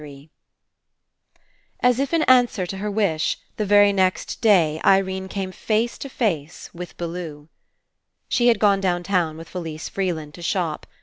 i8i 0.01 0.03
THREE 0.07 0.29
As 1.81 1.99
IF 1.99 2.11
In 2.11 2.23
answer 2.23 2.65
to 2.65 2.77
her 2.77 2.89
wish, 2.89 3.37
the 3.57 3.67
very 3.67 3.93
next 3.93 4.41
day 4.41 4.81
Irene 4.83 5.27
came 5.27 5.51
face 5.51 5.99
to 5.99 6.09
face 6.09 6.71
with 6.73 6.97
Bellew. 6.97 7.49
She 8.27 8.47
had 8.47 8.57
gone 8.57 8.81
downtown 8.81 9.37
with 9.37 9.47
Fellse 9.47 9.89
Freeland 9.89 10.33
to 10.33 10.41
shop. 10.41 10.87